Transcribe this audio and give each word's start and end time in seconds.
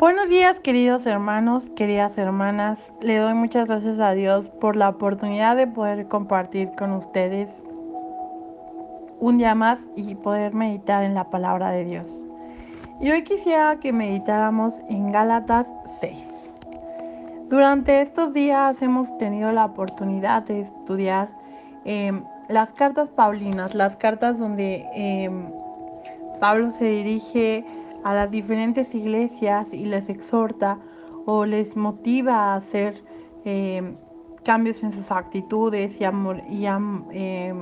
Buenos 0.00 0.28
días 0.28 0.60
queridos 0.60 1.06
hermanos, 1.06 1.66
queridas 1.74 2.16
hermanas. 2.18 2.92
Le 3.00 3.16
doy 3.16 3.34
muchas 3.34 3.66
gracias 3.66 3.98
a 3.98 4.12
Dios 4.12 4.46
por 4.46 4.76
la 4.76 4.90
oportunidad 4.90 5.56
de 5.56 5.66
poder 5.66 6.06
compartir 6.06 6.70
con 6.78 6.92
ustedes 6.92 7.64
un 9.18 9.38
día 9.38 9.56
más 9.56 9.80
y 9.96 10.14
poder 10.14 10.54
meditar 10.54 11.02
en 11.02 11.14
la 11.14 11.24
palabra 11.30 11.70
de 11.70 11.84
Dios. 11.84 12.06
Y 13.00 13.10
hoy 13.10 13.24
quisiera 13.24 13.80
que 13.80 13.92
meditáramos 13.92 14.78
en 14.88 15.10
Gálatas 15.10 15.66
6. 15.98 16.54
Durante 17.48 18.00
estos 18.00 18.32
días 18.32 18.80
hemos 18.80 19.18
tenido 19.18 19.50
la 19.50 19.64
oportunidad 19.64 20.44
de 20.44 20.60
estudiar 20.60 21.28
em, 21.84 22.22
las 22.46 22.70
cartas 22.70 23.08
paulinas, 23.08 23.74
las 23.74 23.96
cartas 23.96 24.38
donde 24.38 24.86
em, 24.94 25.50
Pablo 26.38 26.70
se 26.70 26.84
dirige 26.84 27.64
a 28.04 28.14
las 28.14 28.30
diferentes 28.30 28.94
iglesias 28.94 29.72
y 29.72 29.86
les 29.86 30.08
exhorta 30.08 30.78
o 31.26 31.44
les 31.44 31.76
motiva 31.76 32.34
a 32.34 32.56
hacer 32.56 33.02
eh, 33.44 33.94
cambios 34.44 34.82
en 34.82 34.92
sus 34.92 35.10
actitudes 35.10 36.00
y 36.00 36.04
a, 36.04 36.80
eh, 37.12 37.54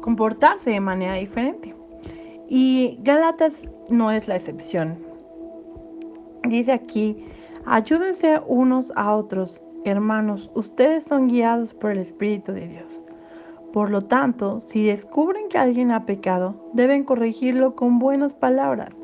comportarse 0.00 0.70
de 0.70 0.80
manera 0.80 1.14
diferente. 1.14 1.74
Y 2.48 2.98
Galatas 3.02 3.68
no 3.88 4.10
es 4.10 4.28
la 4.28 4.36
excepción. 4.36 4.98
Dice 6.44 6.72
aquí, 6.72 7.24
ayúdense 7.64 8.40
unos 8.46 8.92
a 8.96 9.14
otros, 9.14 9.62
hermanos, 9.84 10.50
ustedes 10.54 11.04
son 11.04 11.28
guiados 11.28 11.72
por 11.72 11.92
el 11.92 11.98
Espíritu 11.98 12.52
de 12.52 12.68
Dios. 12.68 13.00
Por 13.72 13.90
lo 13.90 14.02
tanto, 14.02 14.60
si 14.60 14.84
descubren 14.84 15.48
que 15.48 15.58
alguien 15.58 15.92
ha 15.92 16.04
pecado, 16.04 16.70
deben 16.74 17.04
corregirlo 17.04 17.74
con 17.74 17.98
buenas 17.98 18.34
palabras 18.34 18.98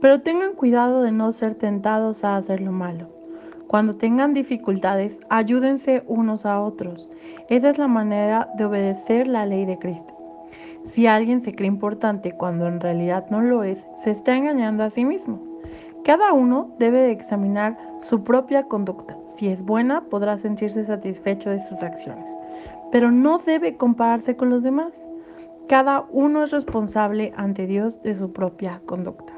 pero 0.00 0.20
tengan 0.20 0.54
cuidado 0.54 1.02
de 1.02 1.12
no 1.12 1.32
ser 1.32 1.54
tentados 1.54 2.24
a 2.24 2.36
hacer 2.36 2.60
lo 2.60 2.72
malo. 2.72 3.08
Cuando 3.66 3.96
tengan 3.96 4.32
dificultades, 4.32 5.18
ayúdense 5.28 6.04
unos 6.06 6.46
a 6.46 6.60
otros. 6.60 7.08
Esa 7.48 7.70
es 7.70 7.78
la 7.78 7.88
manera 7.88 8.48
de 8.56 8.64
obedecer 8.64 9.26
la 9.26 9.44
ley 9.44 9.64
de 9.64 9.78
Cristo. 9.78 10.14
Si 10.84 11.08
alguien 11.08 11.40
se 11.40 11.52
cree 11.52 11.66
importante 11.66 12.32
cuando 12.32 12.68
en 12.68 12.80
realidad 12.80 13.26
no 13.30 13.40
lo 13.40 13.64
es, 13.64 13.84
se 14.04 14.12
está 14.12 14.36
engañando 14.36 14.84
a 14.84 14.90
sí 14.90 15.04
mismo. 15.04 15.40
Cada 16.04 16.32
uno 16.32 16.70
debe 16.78 17.00
de 17.00 17.10
examinar 17.10 17.76
su 18.02 18.22
propia 18.22 18.62
conducta. 18.62 19.16
Si 19.36 19.48
es 19.48 19.62
buena, 19.62 20.02
podrá 20.02 20.38
sentirse 20.38 20.84
satisfecho 20.84 21.50
de 21.50 21.66
sus 21.66 21.82
acciones, 21.82 22.28
pero 22.92 23.10
no 23.10 23.38
debe 23.38 23.76
compararse 23.76 24.36
con 24.36 24.48
los 24.48 24.62
demás. 24.62 24.92
Cada 25.68 26.06
uno 26.12 26.44
es 26.44 26.52
responsable 26.52 27.32
ante 27.36 27.66
Dios 27.66 28.00
de 28.02 28.14
su 28.16 28.32
propia 28.32 28.80
conducta. 28.86 29.35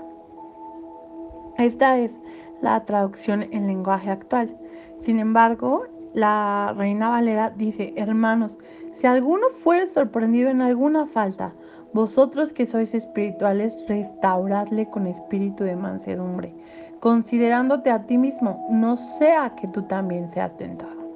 Esta 1.58 1.98
es 1.98 2.20
la 2.62 2.84
traducción 2.84 3.42
en 3.42 3.66
lenguaje 3.66 4.10
actual. 4.10 4.56
Sin 4.98 5.18
embargo, 5.18 5.86
la 6.14 6.72
Reina 6.76 7.08
Valera 7.08 7.50
dice, 7.50 7.92
hermanos, 7.96 8.56
si 8.92 9.08
alguno 9.08 9.48
fuere 9.50 9.88
sorprendido 9.88 10.50
en 10.50 10.62
alguna 10.62 11.06
falta, 11.06 11.52
vosotros 11.92 12.52
que 12.52 12.66
sois 12.66 12.94
espirituales, 12.94 13.76
restauradle 13.88 14.88
con 14.88 15.08
espíritu 15.08 15.64
de 15.64 15.74
mansedumbre, 15.74 16.54
considerándote 17.00 17.90
a 17.90 18.04
ti 18.06 18.18
mismo, 18.18 18.68
no 18.70 18.96
sea 18.96 19.56
que 19.56 19.66
tú 19.66 19.82
también 19.82 20.30
seas 20.30 20.56
tentado. 20.58 21.08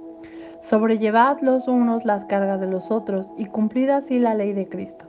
Sobrellevad 0.62 1.40
los 1.40 1.68
unos 1.68 2.04
las 2.04 2.24
cargas 2.24 2.58
de 2.58 2.66
los 2.66 2.90
otros 2.90 3.28
y 3.36 3.46
cumplid 3.46 3.90
así 3.90 4.18
la 4.18 4.34
ley 4.34 4.54
de 4.54 4.68
Cristo. 4.68 5.04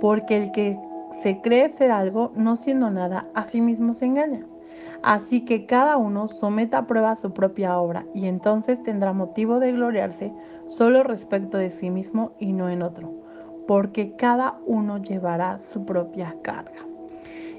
Porque 0.00 0.36
el 0.36 0.52
que 0.52 0.78
se 1.24 1.40
cree 1.40 1.70
ser 1.70 1.90
algo, 1.90 2.30
no 2.36 2.56
siendo 2.56 2.88
nada, 2.88 3.26
a 3.34 3.46
sí 3.46 3.60
mismo 3.60 3.94
se 3.94 4.06
engaña. 4.06 4.46
Así 5.02 5.44
que 5.44 5.66
cada 5.66 5.96
uno 5.96 6.28
someta 6.28 6.78
a 6.78 6.86
prueba 6.86 7.16
su 7.16 7.32
propia 7.32 7.78
obra 7.78 8.04
y 8.14 8.26
entonces 8.26 8.82
tendrá 8.82 9.12
motivo 9.12 9.58
de 9.58 9.72
gloriarse 9.72 10.32
solo 10.68 11.02
respecto 11.02 11.56
de 11.56 11.70
sí 11.70 11.90
mismo 11.90 12.32
y 12.38 12.52
no 12.52 12.68
en 12.68 12.82
otro, 12.82 13.10
porque 13.66 14.14
cada 14.16 14.58
uno 14.66 14.98
llevará 14.98 15.58
su 15.72 15.84
propia 15.86 16.36
carga. 16.42 16.86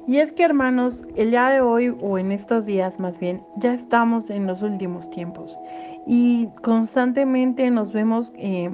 Y 0.07 0.17
es 0.17 0.31
que 0.31 0.43
hermanos, 0.43 1.01
el 1.15 1.31
día 1.31 1.49
de 1.49 1.61
hoy 1.61 1.95
o 2.01 2.17
en 2.17 2.31
estos 2.31 2.65
días 2.65 2.99
más 2.99 3.19
bien, 3.19 3.43
ya 3.57 3.73
estamos 3.73 4.29
en 4.29 4.47
los 4.47 4.61
últimos 4.61 5.09
tiempos 5.09 5.57
y 6.05 6.47
constantemente 6.61 7.69
nos 7.69 7.93
vemos 7.93 8.31
eh, 8.35 8.71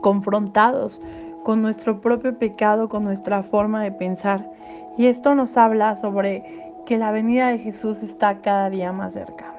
confrontados 0.00 1.00
con 1.44 1.62
nuestro 1.62 2.00
propio 2.00 2.38
pecado, 2.38 2.88
con 2.88 3.04
nuestra 3.04 3.42
forma 3.42 3.82
de 3.82 3.92
pensar. 3.92 4.50
Y 4.98 5.06
esto 5.06 5.34
nos 5.34 5.56
habla 5.56 5.96
sobre 5.96 6.69
que 6.90 6.98
la 6.98 7.12
venida 7.12 7.46
de 7.46 7.58
Jesús 7.58 8.02
está 8.02 8.40
cada 8.40 8.68
día 8.68 8.90
más 8.90 9.12
cerca. 9.12 9.54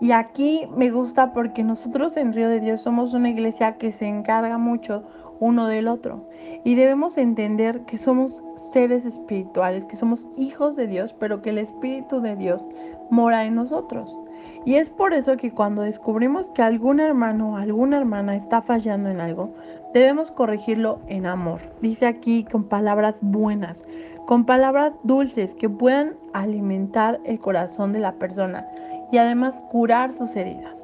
Y 0.00 0.12
aquí 0.12 0.66
me 0.74 0.90
gusta 0.90 1.34
porque 1.34 1.62
nosotros 1.62 2.16
en 2.16 2.32
Río 2.32 2.48
de 2.48 2.60
Dios 2.60 2.80
somos 2.80 3.12
una 3.12 3.28
iglesia 3.28 3.76
que 3.76 3.92
se 3.92 4.06
encarga 4.06 4.56
mucho 4.56 5.02
uno 5.40 5.66
del 5.66 5.88
otro. 5.88 6.26
Y 6.64 6.74
debemos 6.74 7.18
entender 7.18 7.82
que 7.82 7.98
somos 7.98 8.42
seres 8.72 9.04
espirituales, 9.04 9.84
que 9.84 9.96
somos 9.96 10.26
hijos 10.38 10.74
de 10.74 10.86
Dios, 10.86 11.14
pero 11.20 11.42
que 11.42 11.50
el 11.50 11.58
Espíritu 11.58 12.22
de 12.22 12.34
Dios 12.34 12.64
mora 13.10 13.44
en 13.44 13.54
nosotros. 13.54 14.18
Y 14.64 14.76
es 14.76 14.88
por 14.88 15.12
eso 15.12 15.36
que 15.36 15.52
cuando 15.52 15.82
descubrimos 15.82 16.50
que 16.52 16.62
algún 16.62 16.98
hermano 16.98 17.52
o 17.52 17.56
alguna 17.56 17.98
hermana 17.98 18.36
está 18.36 18.62
fallando 18.62 19.10
en 19.10 19.20
algo, 19.20 19.52
debemos 19.92 20.30
corregirlo 20.30 21.00
en 21.06 21.26
amor. 21.26 21.60
Dice 21.80 22.06
aquí 22.06 22.44
con 22.44 22.64
palabras 22.64 23.18
buenas, 23.20 23.82
con 24.26 24.44
palabras 24.44 24.94
dulces 25.04 25.54
que 25.54 25.68
puedan 25.68 26.14
alimentar 26.34 27.18
el 27.24 27.38
corazón 27.38 27.92
de 27.92 28.00
la 28.00 28.12
persona 28.12 28.66
y 29.10 29.18
además 29.18 29.54
curar 29.70 30.12
sus 30.12 30.36
heridas. 30.36 30.76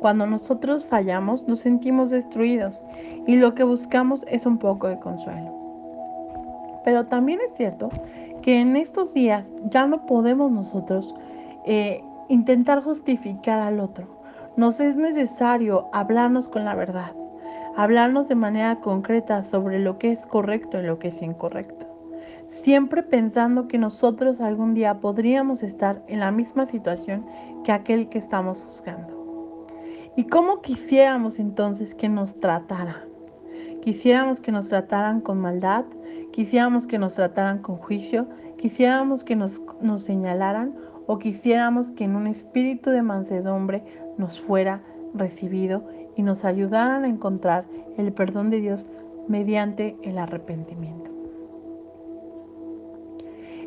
Cuando 0.00 0.26
nosotros 0.26 0.84
fallamos 0.84 1.46
nos 1.46 1.60
sentimos 1.60 2.10
destruidos 2.10 2.82
y 3.26 3.36
lo 3.36 3.54
que 3.54 3.64
buscamos 3.64 4.24
es 4.28 4.46
un 4.46 4.58
poco 4.58 4.88
de 4.88 4.98
consuelo. 4.98 5.52
Pero 6.84 7.06
también 7.06 7.40
es 7.44 7.54
cierto 7.54 7.90
que 8.42 8.60
en 8.60 8.76
estos 8.76 9.12
días 9.12 9.52
ya 9.64 9.86
no 9.86 10.06
podemos 10.06 10.50
nosotros 10.50 11.14
eh, 11.66 12.02
intentar 12.28 12.82
justificar 12.82 13.60
al 13.60 13.80
otro. 13.80 14.06
Nos 14.56 14.80
es 14.80 14.96
necesario 14.96 15.88
hablarnos 15.92 16.48
con 16.48 16.64
la 16.64 16.74
verdad, 16.74 17.12
hablarnos 17.82 18.28
de 18.28 18.34
manera 18.34 18.80
concreta 18.80 19.44
sobre 19.44 19.78
lo 19.78 19.98
que 19.98 20.12
es 20.12 20.26
correcto 20.26 20.78
y 20.80 20.82
lo 20.82 20.98
que 20.98 21.08
es 21.08 21.22
incorrecto 21.22 21.90
siempre 22.50 23.02
pensando 23.02 23.68
que 23.68 23.78
nosotros 23.78 24.40
algún 24.40 24.74
día 24.74 25.00
podríamos 25.00 25.62
estar 25.62 26.02
en 26.08 26.20
la 26.20 26.32
misma 26.32 26.66
situación 26.66 27.24
que 27.64 27.72
aquel 27.72 28.08
que 28.08 28.18
estamos 28.18 28.62
juzgando. 28.64 29.68
¿Y 30.16 30.24
cómo 30.24 30.60
quisiéramos 30.60 31.38
entonces 31.38 31.94
que 31.94 32.08
nos 32.08 32.38
trataran? 32.40 33.08
Quisiéramos 33.82 34.40
que 34.40 34.52
nos 34.52 34.68
trataran 34.68 35.20
con 35.20 35.40
maldad, 35.40 35.84
quisiéramos 36.32 36.86
que 36.86 36.98
nos 36.98 37.14
trataran 37.14 37.60
con 37.60 37.76
juicio, 37.76 38.28
quisiéramos 38.58 39.24
que 39.24 39.36
nos, 39.36 39.58
nos 39.80 40.02
señalaran 40.02 40.74
o 41.06 41.18
quisiéramos 41.18 41.92
que 41.92 42.04
en 42.04 42.16
un 42.16 42.26
espíritu 42.26 42.90
de 42.90 43.02
mansedumbre 43.02 43.84
nos 44.18 44.40
fuera 44.40 44.82
recibido 45.14 45.88
y 46.20 46.22
nos 46.22 46.44
ayudaran 46.44 47.04
a 47.04 47.08
encontrar 47.08 47.64
el 47.96 48.12
perdón 48.12 48.50
de 48.50 48.60
Dios 48.60 48.84
mediante 49.26 49.96
el 50.02 50.18
arrepentimiento. 50.18 51.10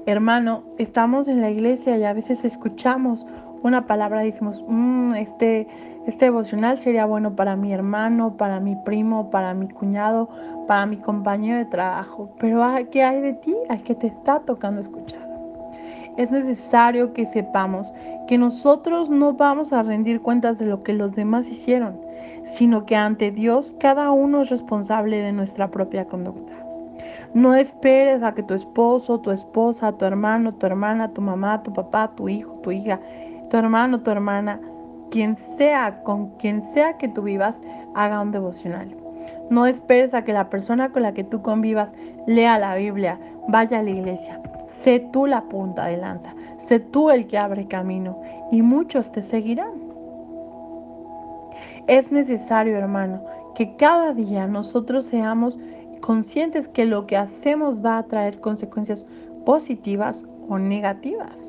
Hermano, 0.06 0.62
estamos 0.78 1.28
en 1.28 1.42
la 1.42 1.50
iglesia 1.50 1.98
y 1.98 2.04
a 2.04 2.14
veces 2.14 2.46
escuchamos 2.46 3.26
una 3.64 3.88
palabra 3.88 4.24
y 4.24 4.30
decimos, 4.30 4.64
mm, 4.68 5.16
este, 5.16 5.68
este 6.06 6.26
devocional 6.26 6.78
sería 6.78 7.06
bueno 7.08 7.36
para 7.36 7.56
mi 7.56 7.74
hermano, 7.74 8.38
para 8.38 8.60
mi 8.60 8.76
primo, 8.86 9.32
para 9.32 9.56
mi 9.56 9.68
cuñado, 9.68 10.30
para 10.68 10.86
mi 10.86 10.98
compañero 10.98 11.58
de 11.58 11.66
trabajo. 11.66 12.30
Pero 12.38 12.62
¿qué 12.92 13.02
hay 13.02 13.20
de 13.20 13.34
ti? 13.34 13.56
Al 13.68 13.82
que 13.82 13.96
te 13.96 14.08
está 14.08 14.42
tocando 14.42 14.80
escuchar. 14.80 15.28
Es 16.18 16.30
necesario 16.30 17.14
que 17.14 17.26
sepamos 17.26 17.92
que 18.28 18.38
nosotros 18.38 19.10
no 19.10 19.34
vamos 19.34 19.74
a 19.74 19.82
rendir 19.82 20.22
cuentas 20.22 20.60
de 20.60 20.68
lo 20.68 20.84
que 20.84 20.94
los 20.94 21.16
demás 21.16 21.50
hicieron, 21.50 22.13
sino 22.44 22.86
que 22.86 22.96
ante 22.96 23.32
Dios 23.32 23.76
cada 23.80 24.12
uno 24.12 24.42
es 24.42 24.50
responsable 24.50 25.18
de 25.18 25.32
nuestra 25.32 25.70
propia 25.70 26.06
conducta. 26.06 26.54
No 27.34 27.56
esperes 27.56 28.22
a 28.22 28.34
que 28.34 28.44
tu 28.44 28.54
esposo, 28.54 29.20
tu 29.20 29.32
esposa, 29.32 29.92
tu 29.98 30.06
hermano, 30.06 30.54
tu 30.54 30.66
hermana, 30.68 31.12
tu 31.14 31.22
mamá, 31.22 31.64
tu 31.64 31.74
papá, 31.74 32.12
tu 32.16 32.30
hijo, 32.30 32.54
tu 32.62 32.72
hija, 32.72 33.00
tu 33.50 33.58
hermano, 33.58 34.02
tu 34.02 34.12
hermana, 34.12 34.60
quien 35.10 35.38
sea, 35.58 36.04
con 36.04 36.30
quien 36.38 36.62
sea 36.62 36.98
que 36.98 37.08
tú 37.08 37.24
vivas, 37.24 37.56
haga 37.96 38.22
un 38.22 38.32
devocional. 38.32 38.96
No 39.50 39.66
esperes 39.66 40.14
a 40.14 40.24
que 40.24 40.34
la 40.34 40.50
persona 40.50 40.92
con 40.92 41.02
la 41.02 41.14
que 41.14 41.24
tú 41.24 41.42
convivas 41.42 41.90
lea 42.28 42.58
la 42.60 42.76
Biblia, 42.76 43.20
vaya 43.48 43.80
a 43.80 43.84
la 43.84 43.90
iglesia. 43.90 44.40
Sé 44.82 45.00
tú 45.12 45.26
la 45.26 45.42
punta 45.42 45.86
de 45.86 45.98
lanza, 45.98 46.34
sé 46.58 46.80
tú 46.80 47.10
el 47.10 47.28
que 47.28 47.38
abre 47.38 47.68
camino 47.68 48.20
y 48.52 48.62
muchos 48.62 49.12
te 49.12 49.24
seguirán. 49.24 49.83
Es 51.88 52.12
necesario, 52.12 52.78
hermano, 52.78 53.24
que 53.56 53.76
cada 53.76 54.14
día 54.14 54.48
nosotros 54.48 55.06
seamos 55.06 55.58
conscientes 56.02 56.68
que 56.68 56.86
lo 56.86 57.08
que 57.08 57.18
hacemos 57.18 57.84
va 57.84 57.98
a 57.98 58.04
traer 58.04 58.40
consecuencias 58.40 59.06
positivas 59.46 60.26
o 60.50 60.58
negativas. 60.58 61.44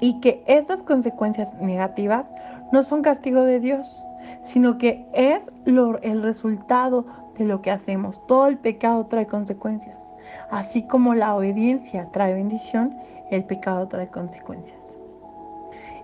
y 0.00 0.18
que 0.20 0.42
estas 0.46 0.82
consecuencias 0.82 1.54
negativas 1.60 2.26
no 2.72 2.82
son 2.82 3.02
castigo 3.02 3.42
de 3.42 3.60
Dios, 3.60 4.04
sino 4.42 4.78
que 4.78 5.06
es 5.12 5.50
el 5.64 6.22
resultado 6.22 7.04
de 7.36 7.44
lo 7.44 7.62
que 7.62 7.70
hacemos. 7.70 8.18
Todo 8.26 8.46
el 8.48 8.58
pecado 8.58 9.06
trae 9.06 9.26
consecuencias. 9.26 10.02
Así 10.50 10.82
como 10.82 11.14
la 11.14 11.34
obediencia 11.34 12.08
trae 12.12 12.34
bendición, 12.34 12.96
el 13.30 13.44
pecado 13.44 13.86
trae 13.88 14.08
consecuencias. 14.08 14.78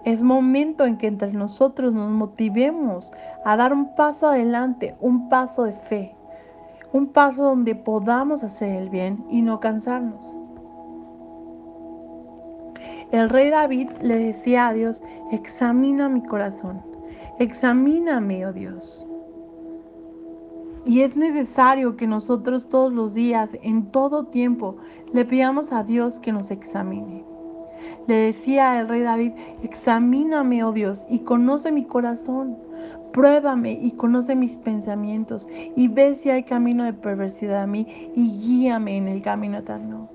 Es 0.07 0.23
momento 0.23 0.87
en 0.87 0.99
que 0.99 1.09
entre 1.09 1.33
nosotros 1.33 1.93
nos 1.93 2.13
motivemos 2.13 3.11
a 3.45 3.57
dar 3.57 3.73
un 3.73 3.97
paso 3.97 4.29
adelante, 4.29 4.95
un 5.01 5.29
paso 5.29 5.65
de 5.65 5.73
fe, 5.73 6.15
un 6.93 7.09
paso 7.09 7.43
donde 7.43 7.75
podamos 7.75 8.45
hacer 8.45 8.69
el 8.69 8.89
bien 8.89 9.25
y 9.29 9.43
no 9.43 9.59
cansarnos. 9.59 10.25
El 13.11 13.29
rey 13.31 13.51
David 13.51 13.91
le 14.01 14.17
decía 14.19 14.69
a 14.69 14.75
Dios, 14.75 15.03
examina 15.33 16.09
mi 16.09 16.23
corazón, 16.23 16.83
examíname, 17.41 18.47
oh 18.47 18.53
Dios. 18.53 19.09
Y 20.85 21.01
es 21.01 21.17
necesario 21.17 21.97
que 21.97 22.07
nosotros 22.07 22.69
todos 22.69 22.93
los 22.93 23.13
días, 23.13 23.59
en 23.61 23.91
todo 23.91 24.27
tiempo, 24.27 24.77
le 25.13 25.25
pidamos 25.25 25.73
a 25.73 25.83
Dios 25.83 26.21
que 26.21 26.31
nos 26.31 26.53
examine. 26.53 27.25
Le 28.07 28.15
decía 28.15 28.81
el 28.81 28.89
rey 28.89 29.03
David, 29.03 29.33
examíname, 29.63 30.65
oh 30.65 30.73
Dios, 30.73 31.05
y 31.09 31.21
conoce 31.21 31.73
mi 31.73 31.85
corazón. 31.85 32.57
Pruébame 33.13 33.73
y 33.73 33.93
conoce 33.93 34.37
mis 34.37 34.57
pensamientos 34.57 35.49
y 35.75 35.89
ve 35.89 36.15
si 36.15 36.29
hay 36.29 36.43
camino 36.43 36.85
de 36.85 36.93
perversidad 36.93 37.63
a 37.63 37.67
mí 37.67 37.87
y 38.15 38.31
guíame 38.31 38.97
en 38.99 39.09
el 39.09 39.23
camino 39.23 39.59
eterno. 39.59 40.11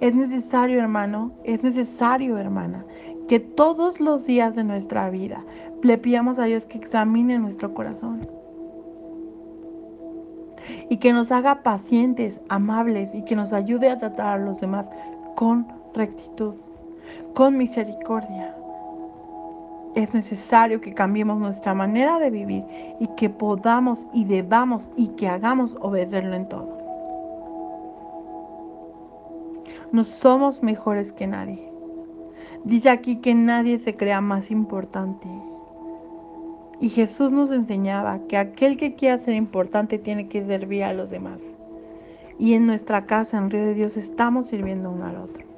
Es 0.00 0.14
necesario, 0.14 0.80
hermano, 0.80 1.30
es 1.44 1.62
necesario, 1.62 2.36
hermana, 2.38 2.84
que 3.28 3.38
todos 3.38 4.00
los 4.00 4.26
días 4.26 4.56
de 4.56 4.64
nuestra 4.64 5.08
vida 5.10 5.44
le 5.82 5.98
pidamos 5.98 6.38
a 6.38 6.44
Dios 6.44 6.66
que 6.66 6.78
examine 6.78 7.38
nuestro 7.38 7.74
corazón 7.74 8.28
y 10.88 10.96
que 10.96 11.12
nos 11.12 11.30
haga 11.30 11.62
pacientes, 11.62 12.40
amables 12.48 13.14
y 13.14 13.22
que 13.24 13.36
nos 13.36 13.52
ayude 13.52 13.88
a 13.88 13.98
tratar 13.98 14.40
a 14.40 14.44
los 14.44 14.60
demás 14.60 14.90
con 15.36 15.66
rectitud, 15.94 16.54
con 17.34 17.56
misericordia. 17.56 18.54
Es 19.94 20.14
necesario 20.14 20.80
que 20.80 20.94
cambiemos 20.94 21.38
nuestra 21.38 21.74
manera 21.74 22.18
de 22.18 22.30
vivir 22.30 22.64
y 23.00 23.08
que 23.16 23.28
podamos 23.28 24.06
y 24.12 24.24
debamos 24.24 24.88
y 24.96 25.08
que 25.08 25.28
hagamos 25.28 25.76
obedecerlo 25.80 26.36
en 26.36 26.48
todo. 26.48 26.78
No 29.92 30.04
somos 30.04 30.62
mejores 30.62 31.12
que 31.12 31.26
nadie. 31.26 31.68
Dice 32.62 32.90
aquí 32.90 33.16
que 33.16 33.34
nadie 33.34 33.78
se 33.80 33.96
crea 33.96 34.20
más 34.20 34.50
importante. 34.50 35.26
Y 36.80 36.90
Jesús 36.90 37.32
nos 37.32 37.50
enseñaba 37.50 38.20
que 38.28 38.36
aquel 38.36 38.76
que 38.76 38.94
quiera 38.94 39.18
ser 39.18 39.34
importante 39.34 39.98
tiene 39.98 40.28
que 40.28 40.44
servir 40.44 40.84
a 40.84 40.92
los 40.92 41.10
demás. 41.10 41.42
Y 42.38 42.54
en 42.54 42.66
nuestra 42.66 43.04
casa, 43.04 43.36
en 43.36 43.50
Río 43.50 43.66
de 43.66 43.74
Dios, 43.74 43.96
estamos 43.96 44.46
sirviendo 44.46 44.90
uno 44.90 45.06
al 45.06 45.16
otro. 45.16 45.49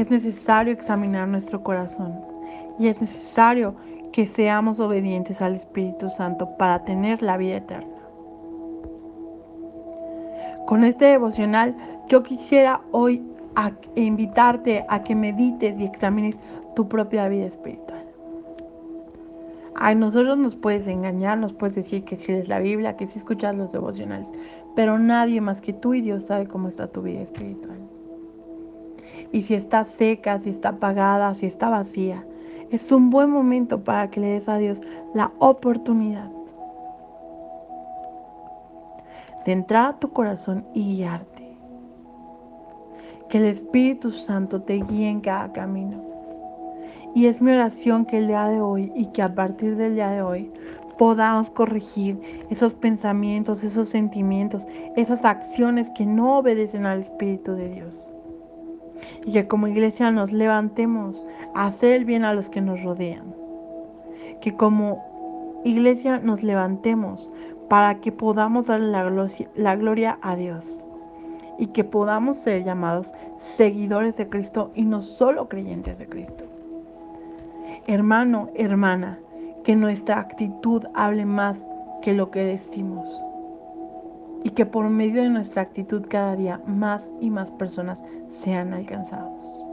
Es 0.00 0.08
necesario 0.08 0.72
examinar 0.72 1.28
nuestro 1.28 1.62
corazón 1.62 2.14
y 2.78 2.88
es 2.88 2.98
necesario 3.02 3.74
que 4.14 4.26
seamos 4.28 4.80
obedientes 4.80 5.42
al 5.42 5.56
Espíritu 5.56 6.08
Santo 6.08 6.56
para 6.56 6.86
tener 6.86 7.20
la 7.20 7.36
vida 7.36 7.58
eterna. 7.58 7.98
Con 10.66 10.84
este 10.84 11.04
devocional 11.04 11.76
yo 12.08 12.22
quisiera 12.22 12.80
hoy 12.92 13.22
invitarte 13.94 14.86
a 14.88 15.02
que 15.02 15.14
medites 15.14 15.78
y 15.78 15.84
examines 15.84 16.40
tu 16.74 16.88
propia 16.88 17.28
vida 17.28 17.44
espiritual. 17.44 18.06
A 19.74 19.94
nosotros 19.94 20.38
nos 20.38 20.54
puedes 20.54 20.86
engañar, 20.86 21.36
nos 21.36 21.52
puedes 21.52 21.74
decir 21.74 22.04
que 22.04 22.16
si 22.16 22.32
eres 22.32 22.48
la 22.48 22.60
Biblia, 22.60 22.96
que 22.96 23.06
si 23.06 23.18
escuchas 23.18 23.54
los 23.54 23.70
devocionales, 23.70 24.32
pero 24.74 24.98
nadie 24.98 25.42
más 25.42 25.60
que 25.60 25.74
tú 25.74 25.92
y 25.92 26.00
Dios 26.00 26.24
sabe 26.24 26.46
cómo 26.46 26.68
está 26.68 26.86
tu 26.86 27.02
vida 27.02 27.20
espiritual. 27.20 27.79
Y 29.32 29.42
si 29.42 29.54
está 29.54 29.84
seca, 29.84 30.38
si 30.40 30.50
está 30.50 30.70
apagada, 30.70 31.34
si 31.34 31.46
está 31.46 31.68
vacía, 31.68 32.24
es 32.70 32.92
un 32.92 33.10
buen 33.10 33.30
momento 33.30 33.82
para 33.82 34.10
que 34.10 34.20
le 34.20 34.28
des 34.28 34.48
a 34.48 34.58
Dios 34.58 34.78
la 35.14 35.32
oportunidad 35.38 36.30
de 39.44 39.52
entrar 39.52 39.86
a 39.86 39.98
tu 39.98 40.10
corazón 40.12 40.64
y 40.74 40.96
guiarte. 40.96 41.48
Que 43.28 43.38
el 43.38 43.44
Espíritu 43.44 44.12
Santo 44.12 44.62
te 44.62 44.74
guíe 44.74 45.08
en 45.08 45.20
cada 45.20 45.52
camino. 45.52 46.02
Y 47.14 47.26
es 47.26 47.40
mi 47.40 47.50
oración 47.52 48.04
que 48.04 48.18
el 48.18 48.28
día 48.28 48.44
de 48.44 48.60
hoy 48.60 48.92
y 48.94 49.06
que 49.06 49.22
a 49.22 49.34
partir 49.34 49.76
del 49.76 49.94
día 49.94 50.10
de 50.10 50.22
hoy 50.22 50.52
podamos 50.98 51.50
corregir 51.50 52.20
esos 52.50 52.74
pensamientos, 52.74 53.64
esos 53.64 53.88
sentimientos, 53.88 54.64
esas 54.96 55.24
acciones 55.24 55.90
que 55.90 56.06
no 56.06 56.38
obedecen 56.38 56.86
al 56.86 57.00
Espíritu 57.00 57.52
de 57.54 57.70
Dios. 57.70 58.09
Y 59.24 59.32
que 59.32 59.48
como 59.48 59.66
iglesia 59.66 60.10
nos 60.10 60.32
levantemos 60.32 61.24
a 61.54 61.66
hacer 61.66 61.94
el 61.94 62.04
bien 62.04 62.24
a 62.24 62.34
los 62.34 62.48
que 62.48 62.60
nos 62.60 62.82
rodean. 62.82 63.34
Que 64.40 64.54
como 64.54 65.60
iglesia 65.64 66.18
nos 66.18 66.42
levantemos 66.42 67.30
para 67.68 68.00
que 68.00 68.12
podamos 68.12 68.66
darle 68.66 68.88
la 68.88 69.04
gloria, 69.04 69.48
la 69.54 69.76
gloria 69.76 70.18
a 70.22 70.36
Dios 70.36 70.64
y 71.58 71.68
que 71.68 71.84
podamos 71.84 72.38
ser 72.38 72.64
llamados 72.64 73.12
seguidores 73.56 74.16
de 74.16 74.28
Cristo 74.28 74.70
y 74.74 74.82
no 74.82 75.02
solo 75.02 75.48
creyentes 75.48 75.98
de 75.98 76.08
Cristo. 76.08 76.44
Hermano, 77.86 78.48
hermana, 78.54 79.18
que 79.62 79.76
nuestra 79.76 80.18
actitud 80.18 80.84
hable 80.94 81.26
más 81.26 81.58
que 82.02 82.14
lo 82.14 82.30
que 82.30 82.44
decimos 82.44 83.24
y 84.42 84.50
que 84.50 84.66
por 84.66 84.88
medio 84.88 85.22
de 85.22 85.30
nuestra 85.30 85.62
actitud 85.62 86.06
cada 86.08 86.36
día 86.36 86.60
más 86.66 87.12
y 87.20 87.30
más 87.30 87.50
personas 87.52 88.02
sean 88.28 88.72
alcanzados. 88.72 89.64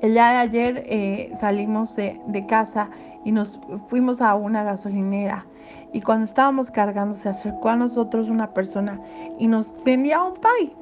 El 0.00 0.12
día 0.12 0.30
de 0.30 0.36
ayer 0.36 0.84
eh, 0.86 1.32
salimos 1.40 1.96
de, 1.96 2.20
de 2.26 2.46
casa 2.46 2.90
y 3.24 3.32
nos 3.32 3.58
fuimos 3.88 4.20
a 4.20 4.34
una 4.34 4.62
gasolinera 4.62 5.46
y 5.94 6.00
cuando 6.00 6.24
estábamos 6.24 6.72
cargando 6.72 7.14
se 7.14 7.28
acercó 7.28 7.68
a 7.68 7.76
nosotros 7.76 8.28
una 8.28 8.52
persona 8.52 9.00
y 9.38 9.46
nos 9.46 9.72
vendía 9.84 10.22
un 10.22 10.34
pay. 10.34 10.72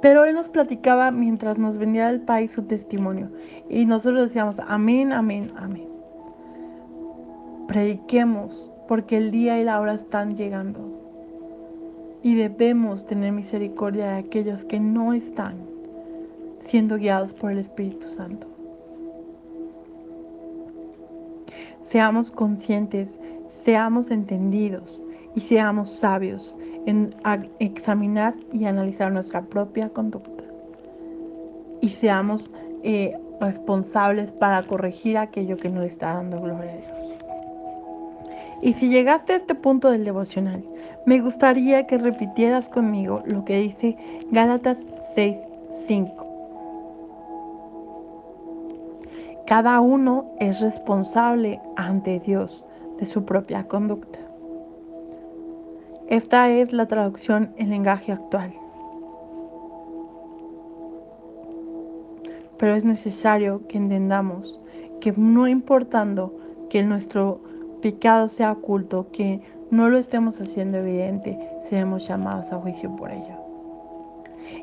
Pero 0.00 0.24
él 0.24 0.34
nos 0.34 0.48
platicaba 0.48 1.10
mientras 1.10 1.58
nos 1.58 1.78
vendía 1.78 2.08
el 2.10 2.20
pay 2.20 2.46
su 2.46 2.62
testimonio. 2.62 3.28
Y 3.68 3.86
nosotros 3.86 4.28
decíamos, 4.28 4.60
amén, 4.68 5.12
amén, 5.12 5.52
amén. 5.56 5.88
Prediquemos 7.66 8.70
porque 8.88 9.16
el 9.16 9.30
día 9.30 9.60
y 9.60 9.64
la 9.64 9.80
hora 9.80 9.94
están 9.94 10.36
llegando. 10.36 10.80
Y 12.22 12.34
debemos 12.34 13.06
tener 13.06 13.32
misericordia 13.32 14.12
de 14.12 14.18
aquellos 14.18 14.64
que 14.64 14.80
no 14.80 15.12
están 15.12 15.54
siendo 16.64 16.96
guiados 16.96 17.32
por 17.32 17.52
el 17.52 17.58
Espíritu 17.58 18.10
Santo. 18.10 18.46
Seamos 21.84 22.32
conscientes 22.32 23.08
seamos 23.66 24.12
entendidos 24.12 25.02
y 25.34 25.40
seamos 25.40 25.90
sabios 25.90 26.54
en 26.86 27.12
examinar 27.58 28.32
y 28.52 28.64
analizar 28.64 29.10
nuestra 29.10 29.42
propia 29.42 29.88
conducta. 29.88 30.44
Y 31.80 31.88
seamos 31.88 32.48
eh, 32.84 33.18
responsables 33.40 34.30
para 34.30 34.62
corregir 34.62 35.18
aquello 35.18 35.56
que 35.56 35.68
no 35.68 35.80
le 35.80 35.88
está 35.88 36.14
dando 36.14 36.40
gloria 36.40 36.74
a 36.74 36.76
Dios. 36.76 36.95
Y 38.62 38.72
si 38.74 38.88
llegaste 38.88 39.34
a 39.34 39.36
este 39.36 39.54
punto 39.54 39.90
del 39.90 40.04
devocional, 40.04 40.64
me 41.04 41.20
gustaría 41.20 41.86
que 41.86 41.98
repitieras 41.98 42.68
conmigo 42.68 43.22
lo 43.26 43.44
que 43.44 43.58
dice 43.58 43.96
Gálatas 44.30 44.78
6:5. 45.14 46.26
Cada 49.46 49.78
uno 49.80 50.26
es 50.40 50.60
responsable 50.60 51.60
ante 51.76 52.18
Dios 52.18 52.64
de 52.98 53.06
su 53.06 53.24
propia 53.24 53.68
conducta. 53.68 54.18
Esta 56.08 56.50
es 56.50 56.72
la 56.72 56.86
traducción 56.86 57.50
en 57.56 57.70
lenguaje 57.70 58.12
actual. 58.12 58.52
Pero 62.58 62.74
es 62.74 62.84
necesario 62.84 63.66
que 63.68 63.76
entendamos 63.76 64.58
que 65.00 65.12
no 65.12 65.46
importando 65.46 66.32
que 66.70 66.82
nuestro 66.82 67.40
pecado 67.82 68.28
sea 68.28 68.52
oculto, 68.52 69.06
que 69.12 69.40
no 69.70 69.88
lo 69.88 69.98
estemos 69.98 70.40
haciendo 70.40 70.78
evidente, 70.78 71.38
seremos 71.68 72.06
llamados 72.06 72.52
a 72.52 72.56
juicio 72.58 72.94
por 72.96 73.10
ello. 73.10 73.36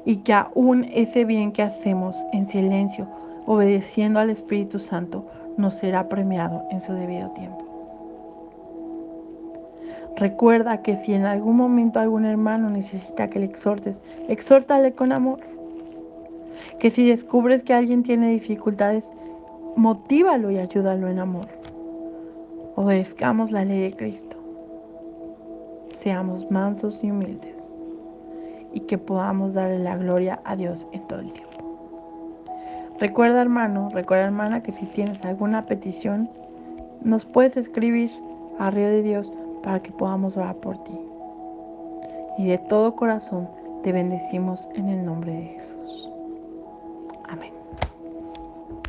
Y 0.06 0.18
que 0.18 0.34
aún 0.34 0.86
ese 0.94 1.26
bien 1.26 1.52
que 1.52 1.62
hacemos 1.62 2.16
en 2.32 2.48
silencio, 2.50 3.08
obedeciendo 3.46 4.20
al 4.20 4.30
Espíritu 4.30 4.80
Santo, 4.80 5.26
nos 5.58 5.76
será 5.76 6.08
premiado 6.10 6.64
en 6.72 6.82
su 6.82 6.94
debido 6.94 7.30
tiempo. 7.32 7.64
Recuerda 10.16 10.82
que 10.82 10.98
si 10.98 11.14
en 11.14 11.26
algún 11.26 11.58
momento 11.58 12.00
algún 12.00 12.26
hermano 12.26 12.70
necesita 12.70 13.30
que 13.30 13.40
le 13.40 13.46
exhortes, 13.46 13.96
exhórtale 14.28 14.94
con 14.94 15.12
amor. 15.12 15.40
Que 16.80 16.92
si 16.92 17.08
descubres 17.08 17.64
que 17.64 17.74
alguien 17.74 18.04
tiene 18.04 18.30
dificultades, 18.30 19.06
motívalo 19.76 20.52
y 20.52 20.60
ayúdalo 20.60 21.08
en 21.08 21.20
amor. 21.20 21.48
Obedezcamos 22.76 23.52
la 23.52 23.64
ley 23.64 23.82
de 23.82 23.96
Cristo. 23.96 24.36
Seamos 26.02 26.50
mansos 26.50 27.00
y 27.04 27.12
humildes 27.12 27.56
y 28.74 28.80
que 28.82 28.98
podamos 28.98 29.54
darle 29.54 29.78
la 29.78 29.96
gloria 29.96 30.40
a 30.44 30.56
Dios 30.56 30.84
en 30.92 31.08
todo 31.08 31.20
el 31.20 31.32
tiempo. 31.32 31.54
Recuerda 33.00 33.42
hermano, 33.42 33.90
recuerda 33.92 34.26
hermana 34.26 34.64
que 34.64 34.72
si 34.72 34.88
tienes 34.88 35.24
alguna 35.24 35.68
petición, 35.68 36.30
nos 37.04 37.26
puedes 37.26 37.58
escribir 37.58 38.12
a 38.58 38.72
Río 38.72 38.88
de 38.88 39.04
Dios 39.04 39.32
para 39.62 39.80
que 39.82 39.92
podamos 39.92 40.36
orar 40.36 40.56
por 40.56 40.84
ti. 40.84 41.00
Y 42.40 42.48
de 42.48 42.58
todo 42.58 42.96
corazón 42.96 43.48
te 43.84 43.92
bendecimos 43.92 44.68
en 44.74 44.90
el 44.90 45.06
nombre 45.06 45.32
de 45.32 45.44
Jesús. 45.44 45.83